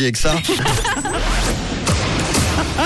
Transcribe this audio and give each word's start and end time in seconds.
avec 0.00 0.16
ça. 0.16 0.36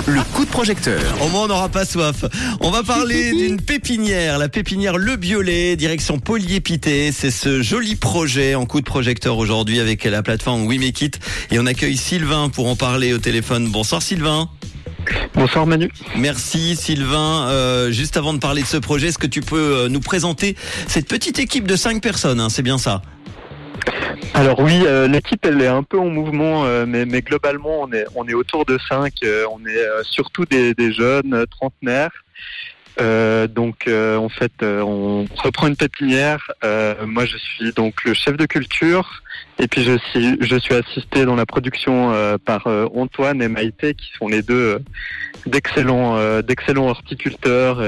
Le 0.07 0.23
coup 0.33 0.47
de 0.47 0.51
projecteur. 0.51 1.03
Au 1.21 1.29
moins, 1.29 1.43
on 1.43 1.49
n'aura 1.49 1.69
pas 1.69 1.85
soif. 1.85 2.25
On 2.61 2.71
va 2.71 2.83
parler 2.83 3.33
d'une 3.37 3.61
pépinière, 3.61 4.39
la 4.39 4.49
pépinière 4.49 4.97
Le 4.97 5.17
Biolay, 5.17 5.77
direction 5.77 6.19
Polyépité. 6.19 7.13
C'est 7.13 7.31
ce 7.31 7.61
joli 7.61 7.97
projet 7.97 8.55
en 8.55 8.65
coup 8.65 8.81
de 8.81 8.87
projecteur 8.87 9.37
aujourd'hui 9.37 9.79
avec 9.79 10.05
la 10.05 10.23
plateforme 10.23 10.65
We 10.65 10.79
Make 10.79 11.03
It. 11.03 11.21
Et 11.51 11.59
on 11.59 11.67
accueille 11.67 11.99
Sylvain 11.99 12.49
pour 12.49 12.67
en 12.67 12.77
parler 12.77 13.13
au 13.13 13.19
téléphone. 13.19 13.69
Bonsoir 13.69 14.01
Sylvain. 14.01 14.49
Bonsoir 15.35 15.67
Manu. 15.67 15.91
Merci 16.17 16.77
Sylvain. 16.77 17.47
Euh, 17.49 17.93
juste 17.93 18.17
avant 18.17 18.33
de 18.33 18.39
parler 18.39 18.63
de 18.63 18.67
ce 18.67 18.79
projet, 18.79 19.09
est-ce 19.09 19.19
que 19.19 19.27
tu 19.27 19.43
peux 19.43 19.59
euh, 19.59 19.89
nous 19.91 20.01
présenter 20.01 20.57
cette 20.89 21.09
petite 21.09 21.39
équipe 21.39 21.67
de 21.67 21.77
cinq 21.77 22.01
personnes 22.01 22.41
hein, 22.41 22.49
C'est 22.49 22.63
bien 22.63 22.79
ça? 22.79 23.03
Alors 24.35 24.61
oui, 24.61 24.83
euh, 24.87 25.07
l'équipe 25.09 25.45
elle 25.45 25.61
est 25.61 25.67
un 25.67 25.83
peu 25.83 25.99
en 25.99 26.07
mouvement, 26.07 26.65
euh, 26.65 26.87
mais, 26.87 27.23
globalement 27.23 27.83
on 27.83 27.93
est 27.93 28.05
on 28.15 28.27
est 28.27 28.35
autour 28.35 28.65
de 28.65 28.79
5. 28.89 29.13
Euh, 29.25 29.45
on 29.53 29.65
est 29.67 30.05
surtout 30.05 30.45
des, 30.45 30.75
des 30.75 30.93
jeunes 30.93 31.45
trentenaires. 31.51 32.25
donc 33.49 33.89
en 33.89 34.29
fait 34.29 34.53
on 34.63 35.27
reprend 35.37 35.67
une 35.67 35.77
pépinière. 35.77 36.51
moi 37.07 37.25
je 37.25 37.37
suis 37.37 37.73
donc 37.73 38.05
le 38.05 38.15
chef 38.15 38.37
de 38.37 38.47
culture 38.47 39.22
et 39.59 39.69
puis 39.69 39.83
je 39.83 39.97
suis 39.99 40.37
je 40.41 40.57
suis 40.57 40.75
assisté 40.75 41.25
dans 41.25 41.37
la 41.37 41.47
production 41.47 42.13
par 42.45 42.67
Antoine 42.67 43.43
et 43.43 43.49
Maïté 43.49 43.95
qui 43.95 44.11
sont 44.19 44.29
les 44.29 44.43
deux 44.43 44.83
d'excellents 45.47 46.41
d'excellents 46.43 46.89
horticulteurs 46.89 47.81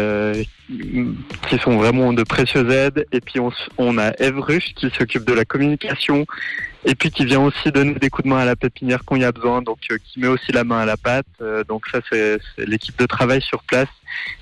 qui 0.68 1.58
sont 1.58 1.76
vraiment 1.76 2.12
de 2.12 2.22
précieuses 2.22 2.72
aides. 2.72 3.06
Et 3.12 3.20
puis 3.20 3.40
on, 3.40 3.50
on 3.78 3.98
a 3.98 4.12
Eve 4.18 4.38
Ruche 4.38 4.74
qui 4.74 4.90
s'occupe 4.90 5.24
de 5.24 5.32
la 5.32 5.44
communication 5.44 6.26
et 6.84 6.94
puis 6.94 7.10
qui 7.10 7.24
vient 7.24 7.40
aussi 7.40 7.72
donner 7.72 7.94
des 7.94 8.10
coups 8.10 8.24
de 8.24 8.30
main 8.30 8.38
à 8.38 8.44
la 8.44 8.56
pépinière 8.56 9.00
quand 9.04 9.16
il 9.16 9.22
y 9.22 9.24
a 9.24 9.32
besoin, 9.32 9.62
donc 9.62 9.78
euh, 9.90 9.98
qui 10.04 10.20
met 10.20 10.26
aussi 10.26 10.52
la 10.52 10.64
main 10.64 10.80
à 10.80 10.84
la 10.84 10.96
pâte. 10.96 11.26
Euh, 11.40 11.64
donc 11.64 11.86
ça 11.90 12.00
c'est 12.10 12.38
l'équipe 12.58 12.98
de 12.98 13.06
travail 13.06 13.40
sur 13.40 13.62
place. 13.62 13.88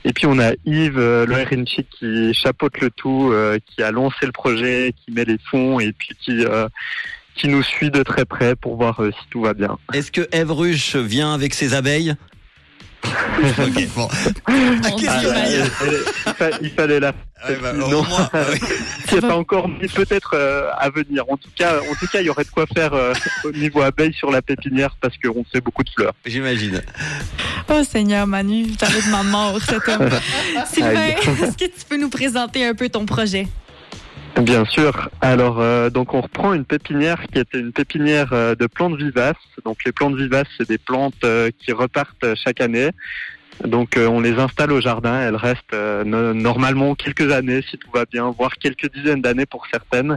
Et 0.05 0.13
puis 0.13 0.27
on 0.27 0.39
a 0.39 0.53
Yves 0.65 0.99
euh, 0.99 1.45
qui 1.65 2.35
chapeaute 2.35 2.81
le 2.81 2.91
tout, 2.91 3.33
qui 3.67 3.83
a 3.83 3.91
lancé 3.91 4.27
le 4.27 4.33
projet, 4.33 4.93
qui 5.05 5.13
met 5.13 5.25
les 5.25 5.39
fonds 5.51 5.81
et 5.81 5.93
puis 5.93 6.11
qui 6.21 6.45
qui 7.35 7.49
nous 7.49 7.63
suit 7.63 7.91
de 7.91 8.03
très 8.03 8.25
près 8.25 8.57
pour 8.57 8.77
voir 8.77 9.01
si 9.01 9.29
tout 9.31 9.43
va 9.43 9.55
bien. 9.55 9.79
Est-ce 9.93 10.13
que 10.13 10.29
Eve 10.33 10.53
Ruche 10.53 10.97
vient 10.97 11.35
avec 11.35 11.55
ses 11.55 11.75
abeilles? 11.75 12.15
Ok, 13.59 13.89
bon. 13.95 14.09
il, 16.61 16.71
fallait 16.71 17.01
la. 17.01 17.13
bah, 17.61 17.73
non, 17.73 18.05
c'est 19.07 19.21
pas 19.21 19.37
encore 19.37 19.69
mis 19.69 19.89
peut-être 19.89 20.35
euh, 20.35 20.71
à 20.79 20.91
venir. 20.91 21.25
En 21.29 21.37
tout 21.37 21.51
cas, 21.57 21.79
en 21.79 21.95
tout 21.99 22.07
cas, 22.07 22.21
il 22.21 22.27
y 22.27 22.31
aurait 22.31 22.45
de 22.45 22.51
quoi 22.51 22.67
faire 22.73 22.95
euh, 22.95 23.13
au 23.45 23.51
niveau 23.53 23.83
abeille 23.83 24.15
sur 24.15 24.31
la 24.31 24.43
pépinière 24.43 24.97
parce 25.01 25.15
qu'on 25.19 25.45
fait 25.45 25.61
beaucoup 25.61 25.83
de 25.83 25.91
fleurs. 25.91 26.13
J'imagine. 26.25 26.83
Oh 27.69 27.83
Seigneur 27.85 28.27
Manu, 28.27 28.71
t'arrives 28.77 29.11
ma 29.11 29.23
mort 29.23 29.59
cet 29.61 29.89
homme. 29.89 30.09
Sylvain, 30.73 31.09
est-ce 31.09 31.57
que 31.57 31.65
tu 31.65 31.85
peux 31.89 31.97
nous 31.97 32.11
présenter 32.11 32.65
un 32.65 32.75
peu 32.75 32.89
ton 32.89 33.07
projet? 33.07 33.49
Bien 34.41 34.65
sûr. 34.65 35.11
Alors, 35.21 35.61
euh, 35.61 35.91
donc 35.91 36.15
on 36.15 36.23
reprend 36.23 36.55
une 36.55 36.65
pépinière 36.65 37.23
qui 37.31 37.39
était 37.39 37.59
une 37.59 37.73
pépinière 37.73 38.33
euh, 38.33 38.55
de 38.55 38.67
plantes 38.67 38.97
vivaces. 38.97 39.37
Donc 39.65 39.85
les 39.85 39.93
plantes 39.93 40.17
vivaces, 40.17 40.49
c'est 40.57 40.67
des 40.67 40.79
plantes 40.79 41.23
euh, 41.25 41.51
qui 41.59 41.73
repartent 41.73 42.35
chaque 42.35 42.61
année. 42.61 42.91
Donc 43.65 43.97
on 43.99 44.21
les 44.21 44.33
installe 44.39 44.73
au 44.73 44.81
jardin. 44.81 45.21
Elles 45.21 45.37
restent 45.37 45.75
normalement 46.05 46.95
quelques 46.95 47.31
années, 47.31 47.63
si 47.71 47.77
tout 47.77 47.91
va 47.93 48.07
bien, 48.07 48.31
voire 48.31 48.55
quelques 48.57 48.91
dizaines 48.93 49.21
d'années 49.21 49.47
pour 49.47 49.67
certaines. 49.71 50.17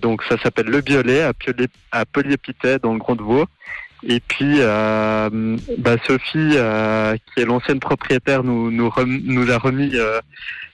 donc 0.00 0.22
ça 0.28 0.38
s'appelle 0.38 0.66
le 0.66 0.80
violet 0.80 1.22
à, 1.22 1.32
à 1.90 2.04
dans 2.78 2.92
le 2.92 2.98
Grand 2.98 3.16
de 3.16 3.22
Vaud. 3.22 3.46
Et 4.06 4.20
puis, 4.20 4.56
euh, 4.58 5.56
bah 5.78 5.96
Sophie, 6.06 6.52
euh, 6.56 7.16
qui 7.16 7.42
est 7.42 7.46
l'ancienne 7.46 7.80
propriétaire, 7.80 8.44
nous, 8.44 8.92
a 8.96 9.58
remis 9.58 9.92
euh, 9.94 10.20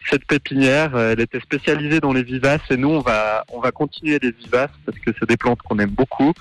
cette 0.08 0.24
pépinière. 0.24 0.98
Elle 0.98 1.20
était 1.20 1.40
spécialisée 1.40 2.00
dans 2.00 2.12
les 2.12 2.24
vivaces 2.24 2.62
et 2.70 2.76
nous, 2.76 2.88
on 2.88 3.00
va, 3.00 3.44
on 3.52 3.60
va 3.60 3.70
continuer 3.70 4.19
les 4.20 4.32
vivaces 4.32 4.72
parce 4.84 4.98
que 4.98 5.12
c'est 5.19 5.28
des 5.28 5.36
plantes 5.36 5.62
qu'on 5.62 5.78
aime 5.78 5.90
beaucoup. 5.90 6.32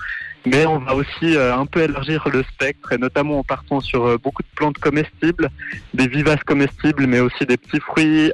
Mais 0.46 0.64
on 0.64 0.78
va 0.78 0.94
aussi 0.94 1.36
un 1.36 1.66
peu 1.66 1.82
élargir 1.82 2.26
le 2.32 2.42
spectre 2.42 2.92
et 2.94 2.98
notamment 2.98 3.40
en 3.40 3.44
partant 3.44 3.80
sur 3.80 4.18
beaucoup 4.18 4.42
de 4.42 4.48
plantes 4.56 4.78
comestibles, 4.78 5.50
des 5.92 6.08
vivaces 6.08 6.42
comestibles, 6.44 7.06
mais 7.06 7.20
aussi 7.20 7.44
des 7.44 7.58
petits 7.58 7.80
fruits 7.80 8.32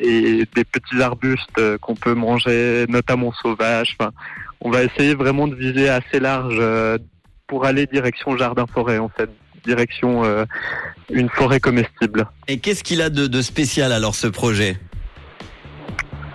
et 0.00 0.44
des 0.54 0.64
petits 0.64 1.02
arbustes 1.02 1.76
qu'on 1.82 1.94
peut 1.94 2.14
manger, 2.14 2.86
notamment 2.88 3.32
sauvages. 3.32 3.98
On 4.62 4.70
va 4.70 4.82
essayer 4.82 5.14
vraiment 5.14 5.46
de 5.46 5.54
viser 5.54 5.90
assez 5.90 6.20
large 6.20 6.58
pour 7.48 7.64
aller 7.64 7.86
direction 7.86 8.36
jardin-forêt 8.36 8.98
en 8.98 9.08
fait, 9.08 9.28
direction 9.64 10.24
euh, 10.24 10.44
une 11.10 11.28
forêt 11.28 11.58
comestible. 11.58 12.28
Et 12.46 12.58
qu'est-ce 12.58 12.84
qu'il 12.84 13.02
a 13.02 13.10
de, 13.10 13.26
de, 13.26 13.42
spécial 13.42 13.90
alors 13.92 14.14
ce 14.14 14.28
projet? 14.28 14.76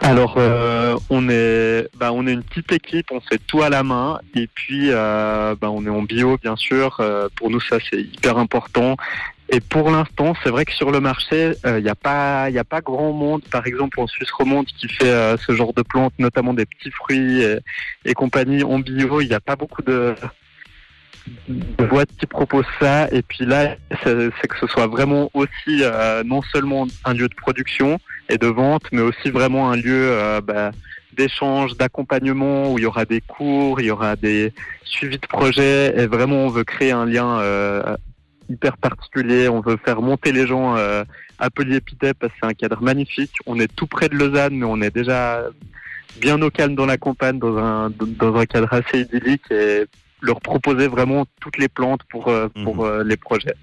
Alors 0.02 0.36
euh, 0.38 0.98
on 1.10 1.30
est 1.30 1.88
bah, 1.98 2.12
on 2.12 2.28
est 2.28 2.34
une 2.34 2.44
petite 2.44 2.74
équipe, 2.74 3.08
on 3.12 3.22
fait 3.22 3.40
tout 3.48 3.62
à 3.62 3.70
la 3.70 3.84
main 3.84 4.20
et 4.36 4.48
puis 4.54 4.90
euh, 4.90 5.56
bah, 5.60 5.70
on 5.72 5.86
est 5.86 5.90
en 5.90 6.02
bio 6.02 6.38
bien 6.42 6.58
sûr. 6.58 6.98
Euh, 7.00 7.30
pour 7.38 7.50
nous 7.50 7.62
ça 7.62 7.78
c'est 7.90 8.02
hyper 8.02 8.38
important. 8.38 8.98
Et 9.50 9.60
pour 9.60 9.92
l'instant, 9.92 10.34
c'est 10.42 10.50
vrai 10.50 10.66
que 10.66 10.72
sur 10.72 10.90
le 10.90 11.00
marché, 11.00 11.52
il 11.66 11.84
n'y 11.84 11.90
a 11.90 11.96
pas, 11.96 12.50
il 12.50 12.58
a 12.58 12.64
pas 12.64 12.82
grand 12.82 13.12
monde. 13.12 13.44
Par 13.52 13.68
exemple, 13.68 14.00
en 14.00 14.08
Suisse 14.08 14.32
romande, 14.32 14.66
qui 14.66 14.88
fait 14.88 15.38
ce 15.38 15.54
genre 15.54 15.74
de 15.74 15.84
plantes, 15.84 16.14
notamment 16.18 16.56
des 16.56 16.66
petits 16.66 16.90
fruits 16.90 17.44
et, 17.44 17.60
et 18.06 18.14
compagnie 18.14 18.64
en 18.64 18.80
bio, 18.80 19.22
il 19.22 19.28
n'y 19.28 19.36
a 19.36 19.42
pas 19.42 19.56
beaucoup 19.56 19.84
de, 19.84 20.16
boîte 21.48 22.10
qui 22.18 22.26
propose 22.26 22.66
ça. 22.80 23.08
Et 23.12 23.22
puis 23.22 23.46
là, 23.46 23.76
c'est 24.04 24.48
que 24.48 24.58
ce 24.60 24.68
soit 24.68 24.88
vraiment 24.88 25.30
aussi 25.34 25.82
euh, 25.82 26.24
non 26.24 26.42
seulement 26.42 26.88
un 27.06 27.14
lieu 27.14 27.28
de 27.28 27.36
production 27.36 28.00
et 28.30 28.38
de 28.38 28.48
vente, 28.48 28.84
mais 28.92 29.02
aussi 29.02 29.30
vraiment 29.30 29.72
un 29.72 29.76
lieu 29.76 30.10
euh, 30.12 30.42
bah, 30.42 30.72
d'échange, 31.14 31.78
d'accompagnement 31.78 32.72
où 32.72 32.80
il 32.80 32.84
y 32.84 32.86
aura 32.86 33.06
des 33.06 33.22
cours, 33.22 33.80
il 33.82 33.88
y 33.88 33.92
aura 33.92 34.16
des 34.16 34.54
suivis 34.84 35.20
de 35.20 35.28
projets. 35.28 35.94
Et 35.98 36.08
vraiment, 36.08 36.46
on 36.46 36.50
veut 36.50 36.64
créer 36.64 36.92
un 36.92 37.06
lien 37.06 37.40
euh, 37.40 37.96
hyper 38.50 38.78
particulier. 38.78 39.50
On 39.50 39.62
veut 39.62 39.78
faire 39.84 40.02
monter 40.02 40.32
les 40.32 40.48
gens 40.48 40.76
à 40.76 41.50
Polyépité 41.50 42.14
parce 42.14 42.34
que 42.34 42.40
c'est 42.42 42.48
un 42.48 42.54
cadre 42.54 42.82
magnifique. 42.82 43.36
On 43.46 43.60
est 43.60 43.74
tout 43.74 43.88
près 43.88 44.10
de 44.10 44.16
Lausanne, 44.16 44.56
mais 44.56 44.66
on 44.66 44.82
est 44.82 44.94
déjà 44.94 45.44
bien 46.22 46.42
au 46.42 46.50
calme 46.50 46.76
dans 46.76 46.86
la 46.86 46.98
campagne, 46.98 47.40
dans 47.40 47.58
un, 47.58 47.90
dans 47.90 48.36
un 48.36 48.46
cadre 48.46 48.72
assez 48.72 49.02
idyllique. 49.02 49.52
Leur 50.24 50.42
proposer 50.42 50.88
vraiment 50.88 51.26
toutes 51.40 51.58
les 51.58 51.68
plantes 51.68 52.02
pour, 52.10 52.30
euh, 52.30 52.48
pour 52.64 52.78
mhm. 52.78 52.86
euh, 52.86 53.04
les 53.04 53.18
projets. 53.18 53.54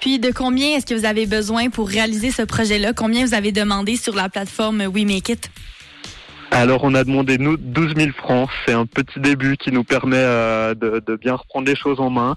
Puis 0.00 0.18
de 0.18 0.30
combien 0.30 0.76
est-ce 0.76 0.86
que 0.86 0.94
vous 0.94 1.06
avez 1.06 1.26
besoin 1.26 1.70
pour 1.70 1.88
réaliser 1.88 2.30
ce 2.30 2.42
projet-là? 2.42 2.92
Combien 2.92 3.24
vous 3.24 3.34
avez 3.34 3.52
demandé 3.52 3.96
sur 3.96 4.14
la 4.14 4.28
plateforme 4.28 4.82
We 4.92 5.04
Make 5.04 5.28
It? 5.30 5.50
Alors 6.50 6.84
on 6.84 6.94
a 6.94 7.04
demandé 7.04 7.38
nous 7.38 7.56
12 7.56 7.94
000 7.96 8.10
francs. 8.12 8.48
C'est 8.66 8.72
un 8.72 8.86
petit 8.86 9.20
début 9.20 9.56
qui 9.56 9.70
nous 9.70 9.84
permet 9.84 10.16
euh, 10.16 10.74
de, 10.74 11.02
de, 11.04 11.16
bien 11.16 11.34
reprendre 11.34 11.66
les 11.66 11.76
choses 11.76 12.00
en 12.00 12.10
main 12.10 12.36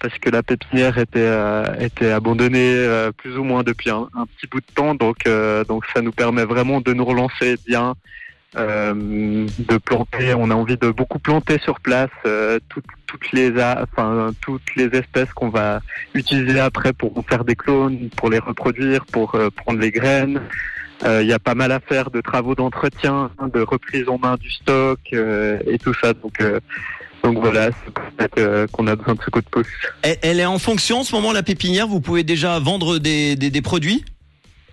parce 0.00 0.16
que 0.18 0.30
la 0.30 0.42
pépinière 0.42 0.96
était 0.96 1.30
était 1.78 2.10
abandonnée 2.10 3.10
plus 3.18 3.36
ou 3.36 3.44
moins 3.44 3.62
depuis 3.62 3.90
un, 3.90 4.08
un, 4.14 4.24
petit 4.24 4.46
bout 4.46 4.60
de 4.60 4.74
temps. 4.74 4.94
Donc 4.94 5.28
donc 5.68 5.84
ça 5.92 6.00
nous 6.00 6.12
permet 6.12 6.44
vraiment 6.44 6.80
de 6.80 6.94
nous 6.94 7.04
relancer 7.04 7.56
bien 7.66 7.94
de 8.54 9.78
planter. 9.78 10.34
On 10.34 10.50
a 10.50 10.54
envie 10.54 10.76
de 10.76 10.90
beaucoup 10.90 11.18
planter 11.18 11.58
sur 11.60 11.78
place 11.80 12.10
euh, 12.26 12.58
toutes, 12.68 12.84
toutes 13.06 13.32
les 13.32 13.52
enfin 13.60 14.32
toutes 14.40 14.74
les 14.76 14.86
espèces 14.86 15.32
qu'on 15.32 15.50
va 15.50 15.80
utiliser 16.14 16.58
après 16.58 16.92
pour 16.92 17.12
faire 17.28 17.44
des 17.44 17.54
clones, 17.54 18.10
pour 18.16 18.28
les 18.28 18.40
reproduire, 18.40 19.06
pour 19.06 19.34
euh, 19.34 19.50
prendre 19.50 19.78
les 19.78 19.90
graines. 19.90 20.40
Il 21.06 21.26
y 21.26 21.32
a 21.32 21.38
pas 21.38 21.54
mal 21.54 21.72
à 21.72 21.80
faire 21.80 22.10
de 22.10 22.20
travaux 22.20 22.54
d'entretien, 22.54 23.30
de 23.54 23.60
reprise 23.60 24.06
en 24.08 24.18
main 24.18 24.36
du 24.36 24.50
stock 24.50 24.98
et 25.12 25.78
tout 25.78 25.94
ça. 25.94 26.12
Donc 26.12 26.42
donc 27.22 27.38
voilà, 27.38 27.70
c'est 28.18 28.68
qu'on 28.72 28.86
a 28.86 28.96
besoin 28.96 29.14
de 29.14 29.22
ce 29.22 29.30
coup 29.30 29.40
de 29.40 29.48
pouce. 29.48 29.66
Elle 30.02 30.40
est 30.40 30.44
en 30.44 30.58
fonction 30.58 31.00
en 31.00 31.04
ce 31.04 31.14
moment 31.14 31.32
la 31.32 31.42
pépinière. 31.42 31.86
Vous 31.86 32.02
pouvez 32.02 32.22
déjà 32.22 32.58
vendre 32.58 32.98
des, 32.98 33.34
des, 33.34 33.50
des 33.50 33.62
produits? 33.62 34.04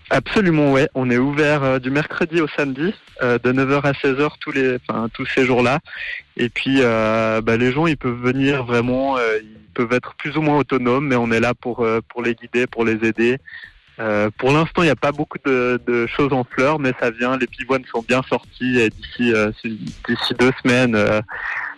Absolument, 0.09 0.71
ouais. 0.71 0.87
On 0.95 1.09
est 1.09 1.17
ouvert 1.17 1.63
euh, 1.63 1.79
du 1.79 1.89
mercredi 1.89 2.39
au 2.39 2.47
samedi, 2.47 2.93
euh, 3.21 3.37
de 3.39 3.51
9h 3.51 3.81
à 3.81 3.91
16h 3.91 4.29
tous 4.39 4.51
les, 4.51 4.77
tous 5.13 5.25
ces 5.25 5.45
jours-là. 5.45 5.79
Et 6.37 6.47
puis, 6.47 6.77
euh, 6.79 7.41
bah, 7.41 7.57
les 7.57 7.73
gens, 7.73 7.87
ils 7.87 7.97
peuvent 7.97 8.21
venir 8.21 8.63
vraiment, 8.63 9.17
ils 9.19 9.73
peuvent 9.73 9.91
être 9.91 10.15
plus 10.15 10.37
ou 10.37 10.41
moins 10.41 10.57
autonomes, 10.57 11.07
mais 11.07 11.17
on 11.17 11.31
est 11.31 11.41
là 11.41 11.53
pour 11.53 11.85
pour 12.07 12.23
les 12.23 12.35
guider, 12.35 12.67
pour 12.67 12.85
les 12.85 13.05
aider. 13.05 13.37
pour 14.37 14.51
l'instant, 14.51 14.81
il 14.81 14.85
n'y 14.85 14.91
a 14.91 14.95
pas 14.95 15.11
beaucoup 15.11 15.39
de, 15.43 15.81
de, 15.85 16.07
choses 16.07 16.31
en 16.31 16.45
fleurs, 16.45 16.79
mais 16.79 16.93
ça 16.99 17.11
vient. 17.11 17.37
Les 17.37 17.47
pivoines 17.47 17.83
sont 17.85 18.03
bien 18.07 18.21
sorties 18.29 18.79
et 18.79 18.89
d'ici 18.89 19.33
d'ici 20.07 20.33
deux 20.39 20.51
semaines, 20.63 20.97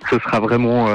ce 0.10 0.20
sera 0.20 0.40
vraiment, 0.40 0.88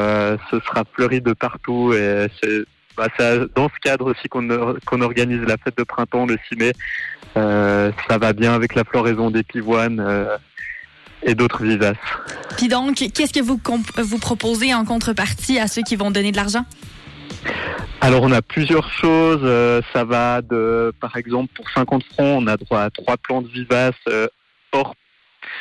ce 0.51 0.61
sera 0.61 0.85
fleuri 0.95 1.21
de 1.21 1.33
partout 1.33 1.93
et 1.95 2.29
c'est 2.41 2.65
bah, 2.97 3.09
dans 3.55 3.69
ce 3.69 3.79
cadre 3.83 4.11
aussi 4.11 4.29
qu'on 4.29 5.01
organise 5.01 5.43
la 5.43 5.57
fête 5.57 5.77
de 5.77 5.85
printemps 5.85 6.27
le 6.27 6.39
6 6.49 6.57
mai. 6.57 6.73
Euh, 7.37 7.91
ça 8.09 8.19
va 8.19 8.33
bien 8.33 8.55
avec 8.55 8.75
la 8.75 8.85
floraison 8.85 9.31
des 9.31 9.43
pivoines. 9.43 10.01
Euh, 10.01 10.37
et 11.27 11.35
d'autres 11.35 11.65
vivaces. 11.65 11.97
Puis 12.59 12.69
donc, 12.69 12.97
qu'est-ce 12.97 13.33
que 13.33 13.41
vous, 13.41 13.59
vous 13.97 14.19
proposez 14.19 14.75
en 14.75 14.85
contrepartie 14.85 15.59
à 15.59 15.69
ceux 15.69 15.81
qui 15.81 15.97
vont 15.97 16.11
donner 16.11 16.33
de 16.33 16.37
l'argent? 16.37 16.67
Alors 18.03 18.25
on 18.25 18.31
a 18.31 18.43
plusieurs 18.43 18.91
choses. 18.91 19.41
Euh, 19.43 19.81
ça 19.95 20.05
va 20.05 20.43
de, 20.43 20.93
par 21.01 21.17
exemple, 21.17 21.51
pour 21.55 21.71
50 21.71 22.05
francs, 22.13 22.43
on 22.43 22.47
a 22.47 22.59
droit 22.59 22.81
à 22.81 22.91
trois 22.91 23.17
plantes 23.17 23.47
vivaces 23.47 23.95
hors 24.73 24.95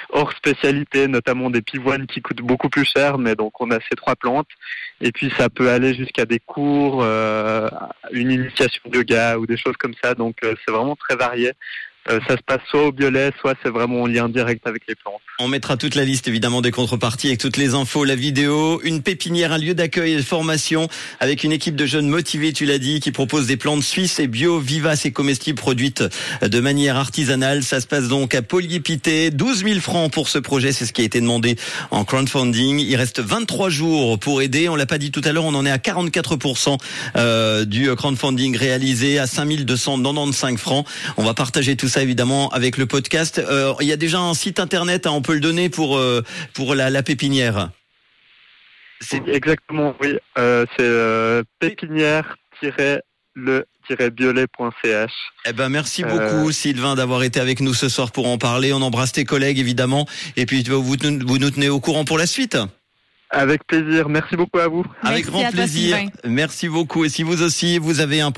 hors 0.10 0.32
spécialité, 0.34 1.08
notamment 1.08 1.50
des 1.50 1.62
pivoines 1.62 2.08
qui 2.08 2.22
coûtent 2.22 2.42
beaucoup 2.42 2.70
plus 2.70 2.86
cher, 2.86 3.18
mais 3.18 3.36
donc 3.36 3.60
on 3.62 3.72
a 3.72 3.80
ces 3.80 3.96
trois 3.96 4.16
plantes. 4.16 4.50
Et 5.02 5.12
puis 5.12 5.32
ça 5.38 5.50
peut 5.50 5.70
aller 5.70 5.94
jusqu'à 5.94 6.26
des 6.26 6.40
cours, 6.40 7.04
euh, 7.04 7.70
une 8.12 8.32
initiation 8.32 8.82
de 8.86 8.98
yoga 8.98 9.38
ou 9.38 9.46
des 9.46 9.58
choses 9.58 9.78
comme 9.78 9.96
ça. 10.04 10.14
Donc 10.16 10.38
c'est 10.42 10.72
vraiment 10.72 10.96
très 10.96 11.16
varié. 11.16 11.54
Euh, 12.10 12.20
ça 12.28 12.36
se 12.36 12.42
passe 12.42 12.62
soit 12.70 12.88
au 12.88 12.92
violet, 12.92 13.32
soit 13.40 13.56
c'est 13.64 13.70
vraiment 13.70 14.02
en 14.02 14.08
lien 14.08 14.28
direct 14.28 14.66
avec 14.68 14.84
les 14.88 14.96
plantes. 14.96 15.22
On 15.40 15.48
mettra 15.48 15.78
toute 15.78 15.96
la 15.96 16.04
liste 16.04 16.28
évidemment 16.28 16.62
des 16.62 16.72
contreparties 16.72 17.28
avec 17.28 17.40
toutes 17.40 17.58
les 17.58 17.74
infos, 17.76 18.04
la 18.04 18.16
vidéo, 18.16 18.82
une 18.84 19.02
pépinière, 19.02 19.52
un 19.52 19.58
lieu 19.58 19.74
d'accueil 19.74 20.14
et 20.14 20.18
de 20.18 20.22
formation 20.22 20.88
avec 21.20 21.44
une 21.44 21.52
équipe 21.52 21.76
de 21.76 21.86
jeunes 21.86 22.08
motivés, 22.08 22.52
tu 22.52 22.66
l'as 22.66 22.78
dit, 22.78 23.00
qui 23.00 23.12
propose 23.12 23.48
des 23.48 23.58
plantes 23.58 23.84
suisses 23.84 24.20
et 24.20 24.28
bio, 24.28 24.60
vivaces 24.60 25.06
et 25.06 25.12
comestibles 25.12 25.60
produites 25.60 26.04
de 26.42 26.60
manière 26.60 26.98
artisanale. 26.98 27.64
Ça 27.64 27.80
se 27.80 27.88
passe 27.88 28.08
donc 28.08 28.36
à 28.36 28.42
Polyépité, 28.42 29.32
12 29.32 29.64
000 29.64 29.80
francs 29.80 30.12
pour 30.12 30.28
ce 30.28 30.40
projet, 30.40 30.72
c'est 30.72 30.86
ce 30.86 30.94
qui 30.94 31.02
a 31.02 31.06
été 31.06 31.22
demandé 31.22 31.56
en 31.92 32.04
crowdfunding. 32.04 32.80
Il 32.80 32.96
reste 32.96 33.22
23 33.22 33.70
jours 33.70 34.20
pour 34.20 34.42
aider. 34.42 34.68
On 34.68 34.76
l'a 34.76 34.86
pas 34.86 34.98
dit 34.98 35.12
tout 35.12 35.22
à 35.24 35.32
l'heure, 35.32 35.46
on 35.46 35.56
en 35.56 35.66
est 35.66 35.72
à 35.72 35.78
44% 35.78 36.78
euh, 37.16 37.66
du 37.66 37.94
crowdfunding 37.96 38.58
réalisé 38.58 39.20
à 39.20 39.28
5 39.28 39.44
295 39.62 40.58
francs. 40.58 40.86
On 41.18 41.24
va 41.24 41.34
partager 41.34 41.76
tout 41.76 41.88
ça 41.94 42.02
évidemment 42.02 42.50
avec 42.50 42.78
le 42.78 42.88
podcast. 42.88 43.38
Euh, 43.40 43.74
il 43.80 43.88
y 43.88 43.92
a 43.92 43.98
déjà 43.98 44.20
un 44.20 44.34
site 44.34 44.60
internet, 44.60 45.06
hein, 45.06 45.12
on 45.12 45.22
peut 45.22 45.36
le 45.36 45.40
donner 45.40 45.70
pour 45.70 45.98
euh, 45.98 46.24
pour 46.54 46.74
la, 46.76 46.90
la 46.90 47.04
pépinière. 47.04 47.70
Exactement, 49.28 49.94
oui. 50.02 50.18
Euh, 50.38 50.66
c'est 50.78 51.44
pépinière-le 51.60 53.02
violet.ch. 54.18 55.12
Eh 55.46 55.54
ben 55.54 55.70
merci 55.70 56.04
beaucoup 56.04 56.52
Sylvain 56.52 56.96
d'avoir 56.96 57.24
été 57.24 57.40
avec 57.40 57.60
nous 57.60 57.74
ce 57.74 57.90
soir 57.90 58.12
pour 58.12 58.28
en 58.28 58.38
parler. 58.38 58.74
On 58.74 58.82
embrasse 58.82 59.12
tes 59.12 59.26
collègues 59.26 59.60
évidemment 59.60 60.08
et 60.36 60.46
puis 60.46 60.64
vous, 60.64 60.82
vous 60.84 60.98
nous 61.38 61.50
tenez 61.52 61.70
au 61.70 61.80
courant 61.80 62.06
pour 62.06 62.18
la 62.18 62.26
suite. 62.26 62.58
Avec 63.34 63.66
plaisir. 63.66 64.10
Merci 64.10 64.36
beaucoup 64.36 64.60
à 64.60 64.68
vous. 64.68 64.86
Avec 65.02 65.26
grand 65.26 65.50
plaisir. 65.52 65.98
Merci 66.24 66.70
beaucoup. 66.70 67.04
Et 67.04 67.10
si 67.10 67.24
vous 67.24 67.42
aussi 67.42 67.80
vous 67.80 68.00
avez 68.00 68.22
un 68.22 68.32